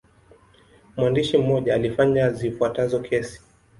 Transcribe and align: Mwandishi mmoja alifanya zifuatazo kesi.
Mwandishi 0.97 1.37
mmoja 1.37 1.75
alifanya 1.75 2.31
zifuatazo 2.31 2.99
kesi. 2.99 3.41